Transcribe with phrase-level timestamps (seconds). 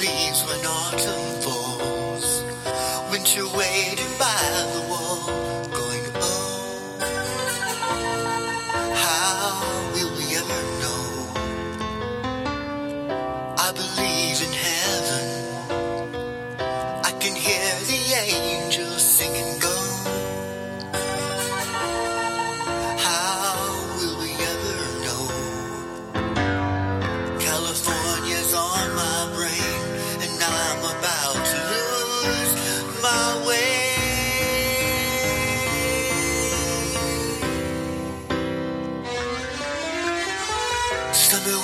[0.00, 2.42] leaves when autumn falls,
[3.10, 4.40] winter waiting by
[4.72, 5.39] the wall.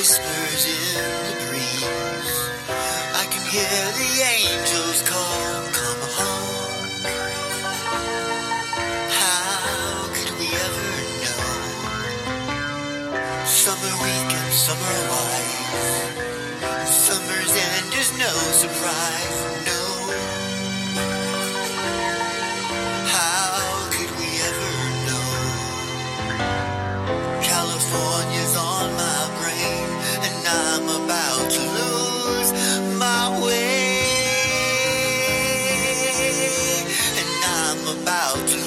[0.00, 0.96] whispers in
[1.28, 2.36] the breeze.
[3.20, 3.68] I can hear
[4.00, 4.29] the
[37.90, 38.59] about